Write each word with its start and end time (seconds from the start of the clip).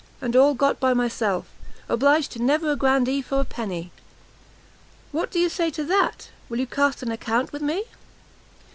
and 0.19 0.35
all 0.35 0.55
got 0.55 0.79
by 0.79 0.95
myself; 0.95 1.45
obliged 1.87 2.31
to 2.31 2.41
never 2.41 2.71
a 2.71 2.75
grandee 2.75 3.21
for 3.21 3.39
a 3.39 3.45
penny; 3.45 3.91
what 5.11 5.29
do 5.29 5.37
you 5.37 5.47
say 5.47 5.69
to 5.69 5.83
that? 5.83 6.31
will 6.49 6.57
you 6.59 6.65
cast 6.65 7.03
an 7.03 7.11
account 7.11 7.53
with 7.53 7.61
me?" 7.61 7.83